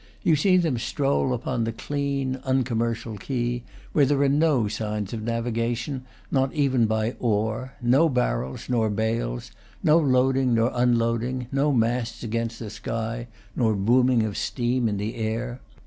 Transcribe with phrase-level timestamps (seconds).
[0.23, 3.61] You see them stroll upon the clean, uncommercial quay,
[3.93, 9.51] where there are no signs of navigation, not even by oar, no barrels nor bales,
[9.83, 15.13] no loading nor unloading, no masts against the sky nor booming of steam in the
[15.17, 15.61] air.